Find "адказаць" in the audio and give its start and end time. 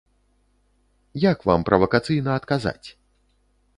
2.41-2.87